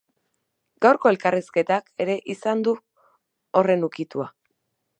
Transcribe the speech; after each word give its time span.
Gaurko 0.85 1.11
elkarrizketak 1.13 1.91
ere 2.05 2.15
izan 2.37 2.65
du 2.69 2.73
horren 3.61 3.87
ukitua. 3.89 4.27